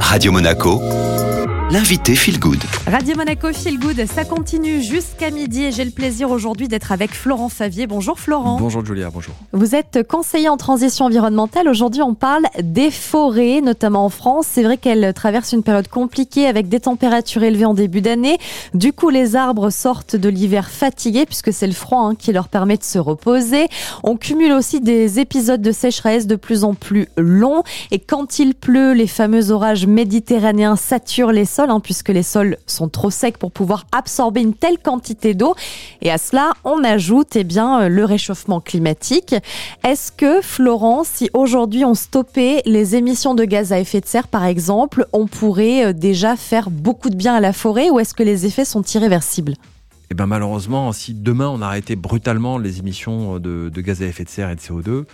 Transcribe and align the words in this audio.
Radio 0.00 0.32
Monaco, 0.32 0.80
l'invité 1.70 2.14
Feel 2.14 2.38
Good. 2.38 2.62
Radio 2.86 3.16
Monaco 3.16 3.52
Feel 3.52 3.78
Good, 3.80 4.06
ça 4.06 4.24
continue 4.24 4.80
jusqu'à 4.80 5.32
midi 5.32 5.64
et 5.64 5.72
j'ai 5.72 5.84
le 5.84 5.90
plaisir 5.90 6.30
aujourd'hui 6.30 6.68
d'être 6.68 6.92
avec 6.92 7.12
Florent 7.12 7.48
Favier. 7.48 7.88
Bonjour 7.88 8.20
Florent. 8.20 8.58
Bonjour 8.60 8.84
Julia, 8.84 9.10
bonjour. 9.10 9.34
Vous 9.52 9.74
êtes 9.74 10.06
conseiller 10.06 10.48
en 10.48 10.56
transition 10.56 11.06
environnementale. 11.06 11.68
Aujourd'hui, 11.68 12.02
on 12.02 12.14
parle 12.14 12.44
des 12.62 12.92
forêts, 12.92 13.60
notamment 13.62 14.04
en 14.04 14.10
France. 14.10 14.46
C'est 14.48 14.62
vrai 14.62 14.76
qu'elles 14.76 15.12
traversent 15.12 15.52
une 15.52 15.64
période 15.64 15.88
compliquée 15.88 16.46
avec 16.46 16.68
des 16.68 16.78
températures 16.78 17.42
élevées 17.42 17.64
en 17.64 17.74
début 17.74 18.00
d'année. 18.00 18.38
Du 18.72 18.92
coup, 18.92 19.08
les 19.08 19.34
arbres 19.34 19.70
sortent 19.70 20.14
de 20.14 20.28
l'hiver 20.28 20.70
fatigués 20.70 21.26
puisque 21.26 21.52
c'est 21.52 21.66
le 21.66 21.72
froid 21.72 22.02
hein, 22.02 22.14
qui 22.14 22.32
leur 22.32 22.48
permet 22.48 22.76
de 22.76 22.84
se 22.84 23.00
reposer. 23.00 23.66
On 24.04 24.16
cumule 24.16 24.52
aussi 24.52 24.80
des 24.80 25.18
épisodes 25.18 25.62
de 25.62 25.72
sécheresse 25.72 26.28
de 26.28 26.36
plus 26.36 26.62
en 26.62 26.74
plus 26.74 27.08
longs 27.16 27.64
et 27.90 27.98
quand 27.98 28.38
il 28.38 28.54
pleut, 28.54 28.92
les 28.92 29.08
fameux 29.08 29.50
orages 29.50 29.86
méditerranéens 29.86 30.76
saturent 30.76 31.32
les 31.32 31.55
hein, 31.58 31.80
puisque 31.80 32.08
les 32.10 32.22
sols 32.22 32.56
sont 32.66 32.88
trop 32.88 33.10
secs 33.10 33.38
pour 33.38 33.52
pouvoir 33.52 33.86
absorber 33.92 34.40
une 34.40 34.54
telle 34.54 34.78
quantité 34.78 35.34
d'eau. 35.34 35.54
Et 36.02 36.10
à 36.10 36.18
cela, 36.18 36.52
on 36.64 36.84
ajoute 36.84 37.36
eh 37.36 37.44
bien, 37.44 37.88
le 37.88 38.04
réchauffement 38.04 38.60
climatique. 38.60 39.34
Est-ce 39.84 40.12
que, 40.12 40.40
Florent, 40.40 41.04
si 41.04 41.30
aujourd'hui 41.32 41.84
on 41.84 41.94
stoppait 41.94 42.62
les 42.66 42.96
émissions 42.96 43.34
de 43.34 43.44
gaz 43.44 43.72
à 43.72 43.80
effet 43.80 44.00
de 44.00 44.06
serre, 44.06 44.28
par 44.28 44.44
exemple, 44.44 45.06
on 45.12 45.26
pourrait 45.26 45.86
euh, 45.86 45.92
déjà 45.92 46.36
faire 46.36 46.70
beaucoup 46.70 47.10
de 47.10 47.16
bien 47.16 47.34
à 47.34 47.40
la 47.40 47.52
forêt 47.52 47.90
ou 47.90 47.98
est-ce 47.98 48.14
que 48.14 48.22
les 48.22 48.46
effets 48.46 48.64
sont 48.64 48.82
irréversibles? 48.82 49.54
Eh 50.10 50.14
bien 50.14 50.26
malheureusement, 50.26 50.92
si 50.92 51.14
demain 51.14 51.48
on 51.48 51.60
arrêtait 51.62 51.96
brutalement 51.96 52.58
les 52.58 52.78
émissions 52.78 53.38
de, 53.40 53.70
de 53.72 53.80
gaz 53.80 54.02
à 54.02 54.06
effet 54.06 54.24
de 54.24 54.28
serre 54.28 54.50
et 54.50 54.54
de 54.54 54.60
CO2, 54.60 55.04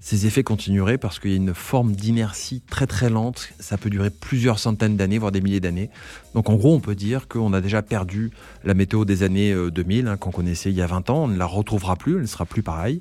ces 0.00 0.26
effets 0.26 0.42
continueraient 0.42 0.98
parce 0.98 1.18
qu'il 1.18 1.30
y 1.30 1.34
a 1.34 1.36
une 1.36 1.54
forme 1.54 1.92
d'inertie 1.92 2.60
très 2.60 2.86
très 2.86 3.10
lente. 3.10 3.50
Ça 3.58 3.76
peut 3.76 3.90
durer 3.90 4.10
plusieurs 4.10 4.58
centaines 4.58 4.96
d'années, 4.96 5.18
voire 5.18 5.32
des 5.32 5.40
milliers 5.40 5.60
d'années. 5.60 5.90
Donc 6.34 6.50
en 6.50 6.54
gros, 6.54 6.74
on 6.74 6.80
peut 6.80 6.94
dire 6.94 7.28
qu'on 7.28 7.52
a 7.52 7.60
déjà 7.60 7.82
perdu 7.82 8.30
la 8.64 8.74
météo 8.74 9.04
des 9.04 9.22
années 9.22 9.54
2000, 9.70 10.06
hein, 10.06 10.16
qu'on 10.16 10.30
connaissait 10.30 10.70
il 10.70 10.76
y 10.76 10.82
a 10.82 10.86
20 10.86 11.10
ans. 11.10 11.24
On 11.24 11.28
ne 11.28 11.36
la 11.36 11.46
retrouvera 11.46 11.96
plus, 11.96 12.14
elle 12.14 12.22
ne 12.22 12.26
sera 12.26 12.46
plus 12.46 12.62
pareille. 12.62 13.00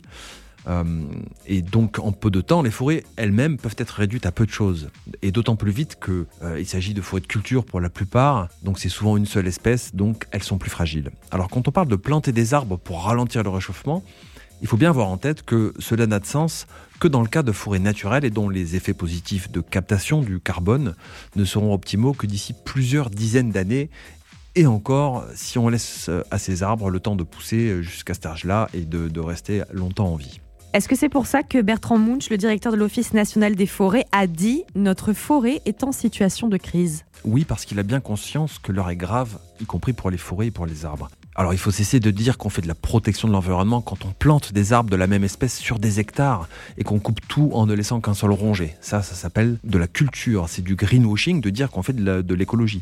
Euh, 0.68 0.84
et 1.46 1.62
donc, 1.62 2.00
en 2.00 2.12
peu 2.12 2.30
de 2.30 2.42
temps, 2.42 2.62
les 2.62 2.72
forêts 2.72 3.04
elles-mêmes 3.16 3.58
peuvent 3.58 3.76
être 3.78 3.92
réduites 3.92 4.26
à 4.26 4.32
peu 4.32 4.46
de 4.46 4.52
choses. 4.52 4.90
Et 5.22 5.32
d'autant 5.32 5.56
plus 5.56 5.72
vite 5.72 5.98
qu'il 6.04 6.26
euh, 6.44 6.64
s'agit 6.66 6.94
de 6.94 7.02
forêts 7.02 7.22
de 7.22 7.28
culture 7.28 7.66
pour 7.66 7.80
la 7.80 7.90
plupart, 7.90 8.50
donc 8.64 8.80
c'est 8.80 8.90
souvent 8.90 9.18
une 9.18 9.26
seule 9.26 9.48
espèce, 9.48 9.96
donc 9.96 10.26
elles 10.32 10.44
sont 10.44 10.58
plus 10.58 10.70
fragiles. 10.70 11.12
Alors, 11.32 11.50
quand 11.50 11.68
on 11.68 11.72
parle 11.72 11.88
de 11.88 11.96
planter 11.96 12.32
des 12.32 12.54
arbres 12.54 12.78
pour 12.78 13.04
ralentir 13.04 13.44
le 13.44 13.50
réchauffement, 13.50 14.04
il 14.62 14.68
faut 14.68 14.78
bien 14.78 14.90
avoir 14.90 15.08
en 15.10 15.18
tête 15.18 15.44
que 15.44 15.74
cela 15.80 16.08
n'a 16.08 16.20
de 16.20 16.26
sens 16.26 16.68
que 17.00 17.08
dans 17.08 17.22
le 17.22 17.28
cas 17.28 17.44
de 17.44 17.52
forêts 17.52 17.80
naturelles 17.80 18.26
et 18.26 18.30
dont 18.30 18.50
les 18.50 18.76
effets 18.76 18.94
positifs 18.94 19.52
de 19.52 19.62
captation 19.62 20.22
du 20.22 20.40
carbone 20.40 20.96
ne 21.36 21.46
seront 21.46 21.74
optimaux 21.74 22.14
que 22.14 22.26
d'ici 22.26 22.54
plusieurs 22.66 23.10
dizaines 23.10 23.52
d'années 23.52 23.90
et 24.56 24.66
encore 24.66 25.26
si 25.36 25.60
on 25.60 25.70
laisse 25.70 26.10
à 26.32 26.40
ces 26.40 26.64
arbres 26.64 26.90
le 26.90 27.00
temps 27.00 27.16
de 27.16 27.24
pousser 27.24 27.84
jusqu'à 27.84 28.16
cet 28.16 28.26
âge-là 28.26 28.70
et 28.74 28.82
de, 28.82 29.08
de, 29.08 29.20
rester 29.20 29.62
longtemps 29.72 30.08
en 30.14 30.16
vie. 30.16 30.40
Est-ce 30.74 30.90
que 30.90 30.96
c'est 30.96 31.10
pour 31.10 31.28
ça 31.28 31.44
que 31.44 31.62
Bertrand 31.62 31.98
Munch, 31.98 32.30
le 32.30 32.38
directeur 32.38 32.72
de 32.72 32.78
l'Office 32.78 33.14
national 33.14 33.56
des 33.56 33.68
forêts, 33.68 34.06
a 34.12 34.28
dit 34.28 34.64
Notre 34.76 35.14
forêt 35.14 35.62
est 35.66 35.84
en 35.84 35.92
situation 35.92 36.48
de 36.48 36.58
crise 36.58 37.06
Oui, 37.24 37.46
parce 37.46 37.66
qu'il 37.66 37.80
a 37.80 37.84
bien 37.84 38.00
conscience 38.00 38.60
que 38.60 38.72
l'heure 38.72 38.90
est 38.90 38.98
grave, 38.98 39.38
y 39.62 39.66
compris 39.66 39.94
pour 39.94 40.10
les 40.10 40.18
forêts 40.18 40.48
et 40.48 40.52
pour 40.52 40.66
les 40.66 40.86
arbres. 40.86 41.10
Alors 41.40 41.54
il 41.54 41.60
faut 41.60 41.70
cesser 41.70 42.00
de 42.00 42.10
dire 42.10 42.40
qu'on 42.40 42.50
fait 42.50 42.64
de 42.64 42.68
la 42.68 42.74
protection 42.74 43.28
de 43.28 43.34
l'environnement 43.34 43.80
quand 43.80 44.06
on 44.06 44.12
plante 44.12 44.54
des 44.54 44.74
arbres 44.74 44.90
de 44.90 44.96
la 44.96 45.06
même 45.06 45.24
espèce 45.24 45.56
sur 45.56 45.78
des 45.78 46.00
hectares 46.00 46.50
et 46.80 46.84
qu'on 46.84 46.98
coupe 46.98 47.20
tout 47.28 47.52
en 47.54 47.68
ne 47.68 47.76
laissant 47.76 48.02
qu'un 48.02 48.16
sol 48.16 48.32
rongé. 48.32 48.76
Ça, 48.82 49.04
ça 49.04 49.14
s'appelle 49.14 49.60
de 49.64 49.78
la 49.78 49.86
culture. 49.86 50.50
C'est 50.50 50.64
du 50.64 50.76
greenwashing 50.76 51.40
de 51.40 51.52
dire 51.52 51.70
qu'on 51.70 51.84
fait 51.84 51.94
de 51.94 52.34
l'écologie. 52.34 52.82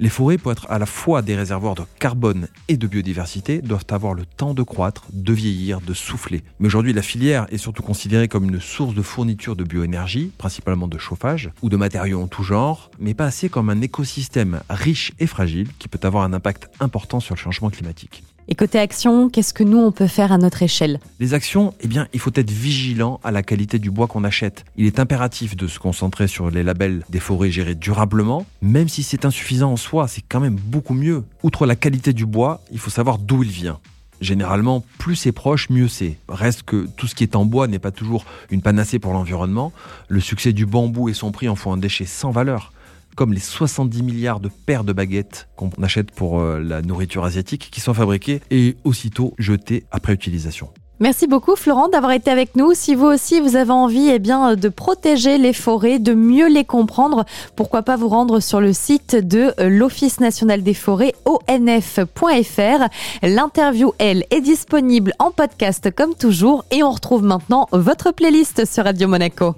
Les 0.00 0.08
forêts, 0.08 0.38
pour 0.38 0.52
être 0.52 0.70
à 0.70 0.78
la 0.78 0.86
fois 0.86 1.22
des 1.22 1.34
réservoirs 1.34 1.74
de 1.74 1.82
carbone 1.98 2.46
et 2.68 2.76
de 2.76 2.86
biodiversité, 2.86 3.60
doivent 3.60 3.86
avoir 3.90 4.14
le 4.14 4.24
temps 4.24 4.54
de 4.54 4.62
croître, 4.62 5.06
de 5.12 5.32
vieillir, 5.32 5.80
de 5.80 5.92
souffler. 5.92 6.44
Mais 6.60 6.68
aujourd'hui, 6.68 6.92
la 6.92 7.02
filière 7.02 7.46
est 7.50 7.58
surtout 7.58 7.82
considérée 7.82 8.28
comme 8.28 8.44
une 8.44 8.60
source 8.60 8.94
de 8.94 9.02
fourniture 9.02 9.56
de 9.56 9.64
bioénergie, 9.64 10.30
principalement 10.38 10.86
de 10.86 10.98
chauffage, 10.98 11.50
ou 11.62 11.68
de 11.68 11.76
matériaux 11.76 12.22
en 12.22 12.28
tout 12.28 12.44
genre, 12.44 12.92
mais 13.00 13.14
pas 13.14 13.24
assez 13.24 13.48
comme 13.48 13.70
un 13.70 13.80
écosystème 13.80 14.60
riche 14.70 15.12
et 15.18 15.26
fragile 15.26 15.68
qui 15.80 15.88
peut 15.88 16.06
avoir 16.06 16.22
un 16.22 16.32
impact 16.32 16.70
important 16.78 17.18
sur 17.18 17.34
le 17.34 17.40
changement 17.40 17.70
climatique. 17.70 18.22
Et 18.50 18.54
côté 18.54 18.78
action, 18.78 19.28
qu'est-ce 19.28 19.52
que 19.52 19.62
nous, 19.62 19.76
on 19.76 19.92
peut 19.92 20.06
faire 20.06 20.32
à 20.32 20.38
notre 20.38 20.62
échelle? 20.62 21.00
Les 21.20 21.34
actions, 21.34 21.74
eh 21.80 21.86
bien, 21.86 22.08
il 22.14 22.18
faut 22.18 22.30
être 22.34 22.50
vigilant 22.50 23.20
à 23.22 23.30
la 23.30 23.42
qualité 23.42 23.78
du 23.78 23.90
bois 23.90 24.06
qu'on 24.06 24.24
achète. 24.24 24.64
Il 24.78 24.86
est 24.86 24.98
impératif 24.98 25.54
de 25.54 25.66
se 25.66 25.78
concentrer 25.78 26.28
sur 26.28 26.50
les 26.50 26.62
labels 26.62 27.04
des 27.10 27.20
forêts 27.20 27.50
gérées 27.50 27.74
durablement, 27.74 28.46
même 28.62 28.88
si 28.88 29.02
c'est 29.02 29.26
insuffisant 29.26 29.72
en 29.72 29.76
soi, 29.76 30.08
c'est 30.08 30.24
quand 30.26 30.40
même 30.40 30.56
beaucoup 30.56 30.94
mieux. 30.94 31.24
Outre 31.42 31.66
la 31.66 31.76
qualité 31.76 32.14
du 32.14 32.24
bois, 32.24 32.62
il 32.72 32.78
faut 32.78 32.88
savoir 32.88 33.18
d'où 33.18 33.42
il 33.42 33.50
vient. 33.50 33.80
Généralement, 34.22 34.82
plus 34.96 35.14
c'est 35.14 35.32
proche, 35.32 35.68
mieux 35.68 35.88
c'est. 35.88 36.16
Reste 36.26 36.62
que 36.62 36.88
tout 36.96 37.06
ce 37.06 37.14
qui 37.14 37.24
est 37.24 37.36
en 37.36 37.44
bois 37.44 37.68
n'est 37.68 37.78
pas 37.78 37.90
toujours 37.90 38.24
une 38.50 38.62
panacée 38.62 38.98
pour 38.98 39.12
l'environnement. 39.12 39.74
Le 40.08 40.20
succès 40.20 40.54
du 40.54 40.64
bambou 40.64 41.10
et 41.10 41.14
son 41.14 41.32
prix 41.32 41.50
en 41.50 41.54
font 41.54 41.74
un 41.74 41.76
déchet 41.76 42.06
sans 42.06 42.30
valeur 42.30 42.72
comme 43.18 43.32
les 43.32 43.40
70 43.40 44.04
milliards 44.04 44.38
de 44.38 44.48
paires 44.48 44.84
de 44.84 44.92
baguettes 44.92 45.48
qu'on 45.56 45.70
achète 45.82 46.12
pour 46.12 46.38
euh, 46.38 46.60
la 46.60 46.82
nourriture 46.82 47.24
asiatique 47.24 47.68
qui 47.72 47.80
sont 47.80 47.92
fabriquées 47.92 48.40
et 48.52 48.76
aussitôt 48.84 49.34
jetées 49.38 49.82
après 49.90 50.12
utilisation. 50.12 50.68
Merci 51.00 51.26
beaucoup 51.26 51.56
Florent 51.56 51.88
d'avoir 51.88 52.12
été 52.12 52.30
avec 52.30 52.54
nous. 52.54 52.74
Si 52.74 52.94
vous 52.94 53.06
aussi 53.06 53.40
vous 53.40 53.56
avez 53.56 53.72
envie 53.72 54.08
eh 54.08 54.20
bien, 54.20 54.54
de 54.54 54.68
protéger 54.68 55.36
les 55.36 55.52
forêts, 55.52 55.98
de 55.98 56.14
mieux 56.14 56.48
les 56.48 56.64
comprendre, 56.64 57.24
pourquoi 57.56 57.82
pas 57.82 57.96
vous 57.96 58.08
rendre 58.08 58.38
sur 58.38 58.60
le 58.60 58.72
site 58.72 59.16
de 59.16 59.52
euh, 59.58 59.68
l'Office 59.68 60.20
national 60.20 60.62
des 60.62 60.74
forêts 60.74 61.14
onf.fr. 61.26 62.88
L'interview, 63.24 63.94
elle, 63.98 64.26
est 64.30 64.40
disponible 64.40 65.12
en 65.18 65.32
podcast 65.32 65.92
comme 65.92 66.14
toujours 66.14 66.64
et 66.70 66.84
on 66.84 66.92
retrouve 66.92 67.24
maintenant 67.24 67.66
votre 67.72 68.12
playlist 68.12 68.64
sur 68.64 68.84
Radio 68.84 69.08
Monaco. 69.08 69.56